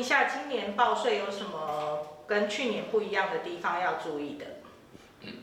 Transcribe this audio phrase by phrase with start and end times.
[0.00, 4.46] 一下，今年报税有什么跟去年不一样的地方要注意的？
[5.20, 5.34] 嗯，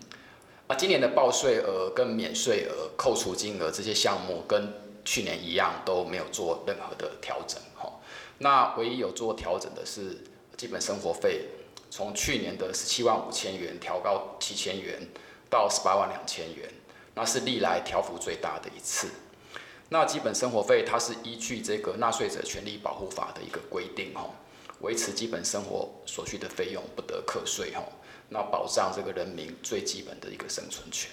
[0.66, 4.74] 啊，今年的报税额跟免税额、扣除金额这些项目跟
[5.06, 7.62] 去年一样，都没有做任何的调整。
[7.76, 7.88] 哈，
[8.40, 10.24] 那唯一有做调整的是
[10.58, 11.46] 基本生活费，
[11.92, 15.08] 从去年的十七万五千元调高七千元
[15.52, 16.68] 到十八万两千元，
[17.14, 19.10] 那是历来调幅最大的一次。
[19.90, 24.30] 那基本生活费它是依据这个纳税者权利保护法的一个规定，哈，
[24.82, 27.82] 维持基本生活所需的费用不得课税，哈，
[28.30, 31.10] 那保障这个人民最基本的一个生存权。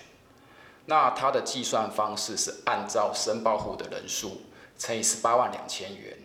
[0.86, 4.42] 那它的计算方式是按照申报户的人数
[4.78, 6.18] 乘以十八万两千元，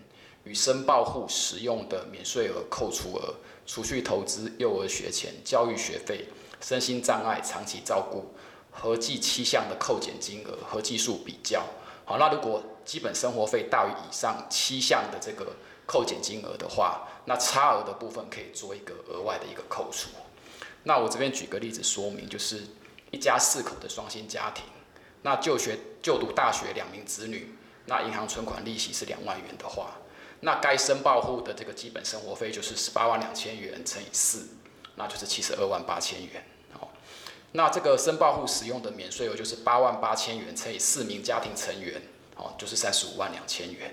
[0.44, 6.26] 与申报户使用的免税额、扣除额、除去投资、幼儿学前、教育学费、
[6.60, 8.34] 身心障碍长期照顾
[8.70, 11.64] 合计七项的扣减金额合计数比较。
[12.04, 15.54] 好，那如果基本生活费大于以上七项的这个
[15.90, 20.10] 扣减金额的话，那差额的部分可以做一个额外的一个扣除。
[20.84, 22.62] 那我这边举个例子说明，就是
[23.10, 24.64] 一家四口的双薪家庭，
[25.24, 27.56] 那就学就读大学两名子女，
[27.88, 29.96] 那银行存款利息是两万元的话，
[30.42, 34.48] 那该申报户的这个基本生活费就是十八万两千元乘以四，
[34.94, 36.46] 那就是七十二万八千元。
[37.52, 42.00] 那这个申报户使用的免税额就是八万八千元乘以四名家庭成员，
[42.36, 43.92] 哦，就是三十五万两千元。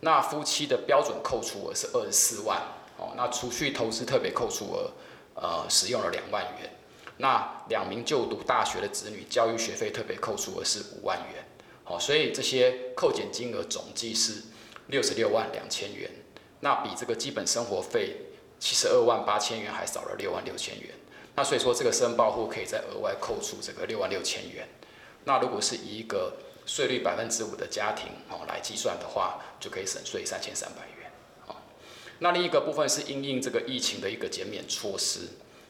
[0.00, 2.60] 那夫妻的标准扣除额是二十四万，
[2.96, 4.92] 哦，那储蓄投资特别扣除额，
[5.34, 6.70] 呃，使用了两万元。
[7.16, 11.44] 那两名就读大学的子女教育学费特别扣除额是五万元，
[11.82, 14.42] 好，所以这些扣减金额总计是
[14.86, 16.08] 六十六万两千元。
[16.60, 18.16] 那比这个基本生活费
[18.60, 20.94] 七十二万八千元还少了六万六千元。
[21.34, 24.68] 那所以说，这个申报户可以再额外扣除这个六万六千元。
[25.24, 26.36] 那如果是以一个
[26.68, 31.10] 税率百分之五的家庭哦来计算的话，就可以省税三千三百元。
[32.20, 35.20] 那另一个部分是因应这个疫情的一个减免措施。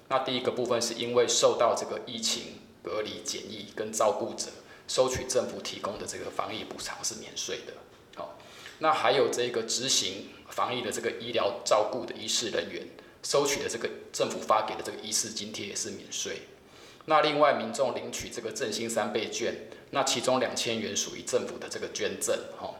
[0.09, 4.49] 那第一个部分是因为受到这个疫情隔离检疫跟照顾者
[4.87, 7.75] 收取政府提供的这个防疫补偿是免税的。
[8.17, 8.39] 好，
[8.81, 12.87] 那还有这个执行防疫的这个医疗照顾的医事人员。
[13.21, 16.43] 收取的这个政府发给的这个医事津贴也是免税。
[17.06, 22.75] 那另外民众领取这个振兴三倍券，那其中两千元属于政府的这个捐赠，哈。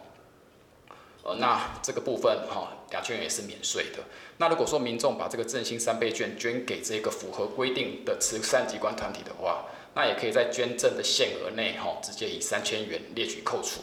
[1.25, 3.99] 呃，那这个部分哈，两千元也是免税的。
[4.39, 13.81] 那如果说民众把这个振兴三倍券捐给这个符合规定的慈善机关团体的话，那也可以在捐赠的限额内哈，直接以三千元列举扣除。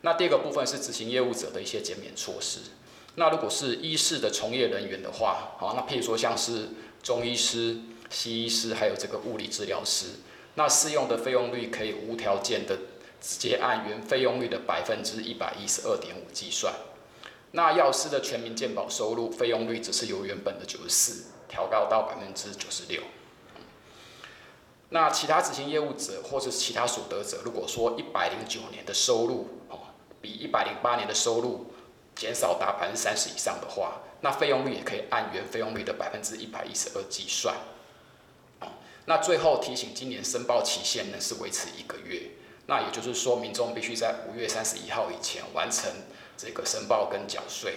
[0.00, 2.60] 那第二个部分是执行业务者的一些减免措施。
[3.16, 6.70] 那如果是医事的从业人员的话，好，那譬如说像是
[7.02, 7.76] 中医师、
[8.10, 10.06] 西医师，还有这个物理治疗师，
[10.56, 12.76] 那适用的费用率可以无条件的
[13.20, 16.74] 直接按原费用率的百分之一百一十二点五计算。
[17.52, 23.02] 那药师的全民健保收入费用率只是由原本的九十四调高到百分之九十六。
[24.88, 29.80] 那其他执行业务者或者是其他所得者，如果说一百零九年的收入哦
[30.20, 31.72] 比一百零八年的收入
[32.14, 37.54] 减少达百分之三十以上的话，那费用率也可以按原费用率的百分之一百一十二计算。
[39.06, 42.30] 那最后提醒，今年申报期限呢是维持一个月，
[42.66, 45.90] 那也就是说，民众必须在五月三十一号以前完成
[46.36, 47.74] 这个申报跟缴税。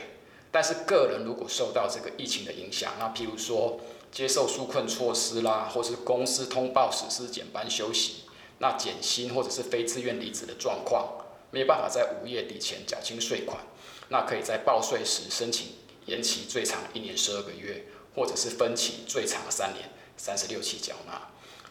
[0.51, 3.79] 但是个人如果受到这个疫情的影响，那譬如说
[4.11, 8.23] 接受纾困措施啦，或是公司通报实施减班休息，
[8.57, 11.07] 那减薪或者是非自愿离职的状况，
[11.51, 13.59] 没有办法在五月底前缴清税款。
[14.07, 15.67] 那可以在报税时申请
[16.07, 17.85] 延期最长一年十二个月，
[18.15, 19.87] 或者是分期最长三年
[20.19, 21.19] 三十六期缴纳。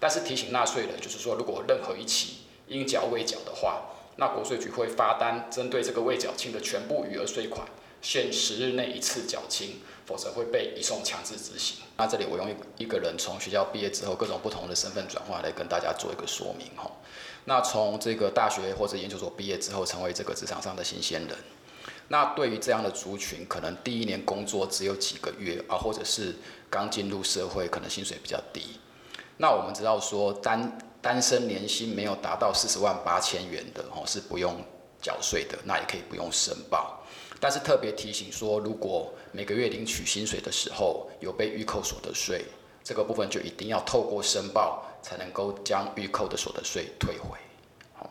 [0.00, 3.82] 但是提醒纳税人，就是说如果任何一期应缴未缴的话，
[4.16, 7.68] 那国税局会发单针对这个未缴清的全部余额税款，
[8.02, 11.78] 限十日内一次缴清，否则会被移送强制执行。
[11.96, 16.90] 那这里我用一一个人从学校毕业之后各种不同的身份转换来跟大家做一个说明哈。
[17.44, 21.36] 那从这个大学或者研究所毕业之后，成为这个职场上的新鲜人。
[22.10, 26.34] 那对于这样的族群，可能第一年工作只有几个月啊，或者是
[26.70, 28.80] 刚进入社会，可能薪水比较低。
[29.36, 34.56] 那我们知道说单单身年薪没有达到四十万八千元的哦，是不用
[35.02, 36.98] 缴税的，那也可以不用申报。
[37.38, 42.44] 但是特别提醒说，如果每个月领取薪水的时候有被预扣所得税，
[42.82, 47.36] 这个部分就一定要透过申报才能够将预扣的所得税退回。
[47.92, 48.10] 好，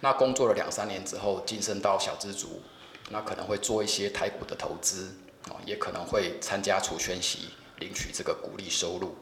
[0.00, 2.60] 那工作了两三年之后，晋升到小资族。
[3.10, 5.14] 那可能会做一些台股的投资，
[5.50, 9.16] 哦，也可能会参加除权息，领取这个股利收入。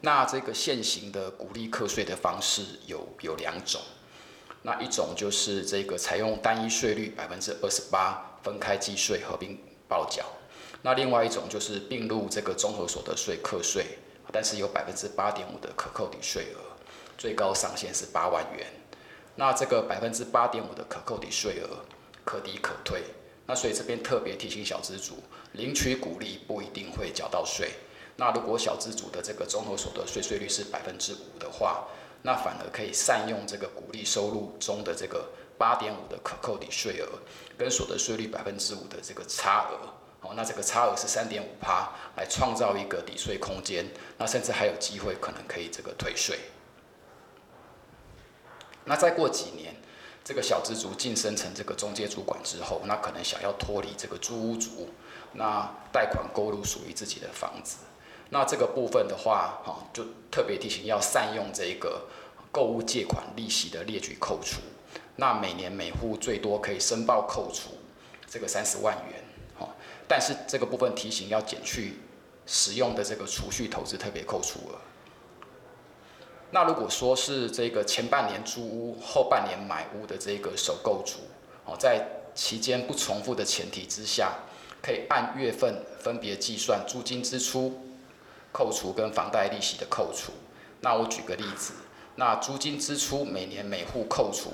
[0.00, 3.80] 那这个现行的股利课税的方式有有两种，
[4.62, 10.24] 那一种就是这个采用单一税率百分之二十八分开计税合并报缴，
[10.82, 13.98] 那另外一种就是并入这个综合所得税课税，
[14.30, 16.60] 但是有百分之八点五的可扣抵税额，
[17.16, 18.66] 最高上限是八万元。
[19.36, 21.84] 那这个百分之八点五的可扣抵税额
[22.24, 23.02] 可抵可退。
[23.46, 25.22] 那所以这边特别提醒小资族，
[25.52, 27.72] 领取股利不一定会缴到税。
[28.16, 31.86] 那如果小资族的这个综合所得税税率是百分之五的话，
[32.22, 35.28] 那反而可以善用这个股利收入中的这个
[35.58, 37.18] 八点五的可扣抵税额，
[37.58, 39.92] 跟所得税率百分之五的这个差额，
[40.22, 43.84] 哦，那这个差额是三点五趴，来创造一个抵税空间，
[44.16, 46.38] 那甚至还有机会可能可以这个退税。
[48.86, 49.74] 那再过几年，
[50.24, 54.88] 这个小资族晋升成这个中介主管之后，那可能想要脱离这个租屋族，
[55.34, 57.76] 那贷款购入属于自己的房子。
[58.30, 62.06] 那这个部分的话，哈，就特别提醒要善用这个
[62.50, 64.62] 购物借款利息的列举扣除。
[65.16, 67.72] 那每年每户最多可以申报扣除
[68.26, 69.22] 这个三十万元，
[69.58, 69.68] 哈。
[70.08, 71.98] 但是这个部分提醒要减去
[72.46, 74.80] 使用的这个储蓄投资特别扣除额。
[76.50, 81.18] 那如果说是这个前半年租屋，后半年买屋的这个首购族，
[81.64, 84.32] 哦，在期间不重复的前提之下，
[84.82, 87.80] 可以按月份分别计算租金支出。
[88.56, 90.30] 扣除跟房贷利息的扣除，
[90.80, 91.72] 那我举个例子，
[92.14, 94.52] 那租金支出每年每户扣除，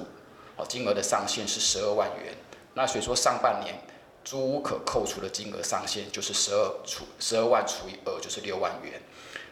[0.57, 2.35] 哦，金额的上限是十二万元，
[2.73, 3.79] 那所以说上半年
[4.25, 9.03] 租屋可扣除的金额上限就是十二除十二万除以二就是六万元，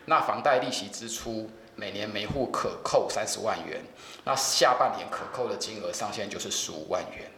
[0.07, 3.81] 那房贷利息支出每年每户可扣三十万元，
[4.25, 7.31] 那下半年可扣的金额上限就是十五万元，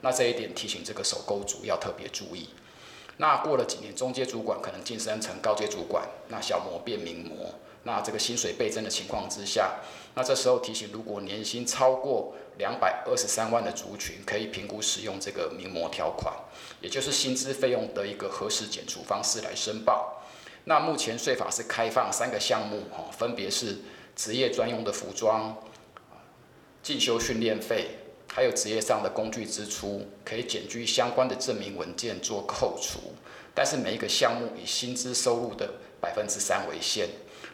[0.00, 2.48] 那这一点提醒这个首购族要特别注意。
[3.18, 9.74] 那过了几年，中阶主管可能晋升成高阶主管，那小模变名模，那这个薪水倍增的情况之下，
[10.14, 16.34] 那这时候提醒，如果年薪超过两百二十三万的族群，可以评估使用这个名模条款，
[16.80, 20.22] 也就是薪资费用的一个核实减除方式来申报。
[20.64, 23.78] 那目前税法是开放三个项目，哈，分别是
[24.14, 25.56] 职业专用的服装、
[26.82, 27.98] 进修训练费。
[28.34, 33.12] 还有职业上的工具支出，可以减去相关的证明文件做扣除，
[33.54, 35.68] 但是每一个项目以薪资收入的
[36.00, 37.06] 百分之三为限，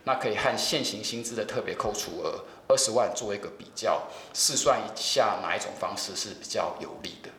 [0.04, 7.30] 那可以和现行薪资的特别扣除额二十万做一个比较，试算一下哪一种方式是比较有利的。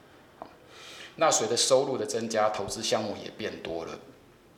[1.16, 3.98] 那随着收入的增加，投资项目也变多了。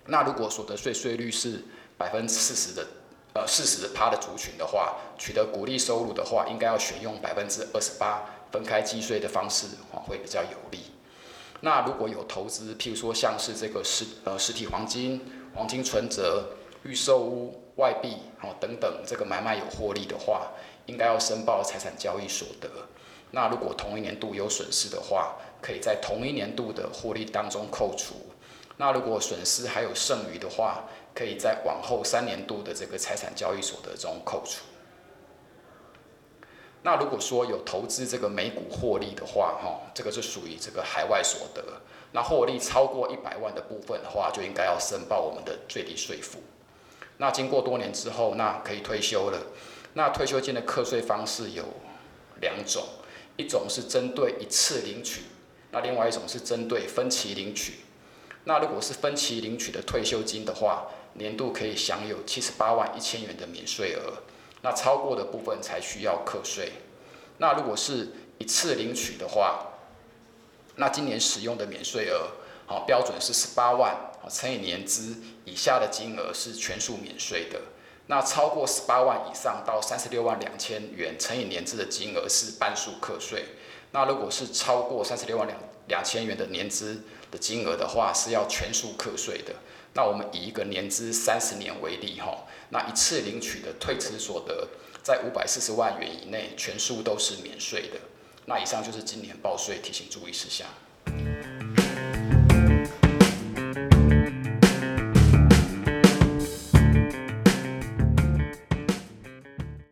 [0.06, 1.64] 那如果所得税税率是
[1.98, 2.88] 百分之四十的，
[3.34, 8.24] 呃四十趴的族群的话，取得股利收入的话，应该要选用百分之二十八。
[8.52, 9.66] 分开计税的方式
[10.06, 10.80] 会比较有利。
[11.62, 15.22] 那如果有投资，譬如说像是这个实呃实体黄金、
[15.56, 16.50] 黄金存折、
[16.84, 20.52] 预售屋、外币哦等等，这个买卖有获利的话，
[20.86, 22.70] 应该要申报财产交易所得。
[23.32, 28.16] 那如果同一年度有损失的话，可以在同一年度的获利当中扣除。
[28.82, 34.64] 那如果损失还有剩余的话，可以在往后三年度的这个财产交易所得中扣除。
[36.82, 41.64] 那如果说有投资这个美股获利的话，哈，这个是属于这个海外所得。
[42.12, 46.40] 那获利超过一百万的部分的话，就应该要申报我们的最低税负。
[47.18, 49.40] 那经过多年之后，那可以退休了。
[49.94, 51.66] 那退休金的课税方式有
[52.40, 52.84] 两种，
[53.38, 55.22] 一种是针对一次领取，
[55.70, 57.74] 那另外一种是针对分期领取。
[58.46, 64.24] 那如果是分期领取的退休金的话，年度可以享有七十八万一千元的免税额。
[64.64, 66.72] 那超过的部分才需要课税。
[67.38, 69.68] 那如果是一次领取的话，
[70.76, 72.32] 那今年使用的免税额，
[72.66, 73.96] 好，标准是十八万，
[74.30, 77.60] 乘以年资以下的金额是全数免税的。
[78.08, 83.46] 那超过十八万以上到三十六万两千元乘以年资的金额是半数课税。
[83.92, 85.58] 那如果是超过三十六万两
[85.88, 89.56] 两千元的年资的金额的话，是要全数课税的。
[89.94, 94.68] 那我们以一个年资三十年为例，哈，那一次领取的退职所得
[95.02, 98.00] 在五百四十万元以内，全数都是免税的。
[98.46, 100.68] 那以上就是今年报税提醒注意事项。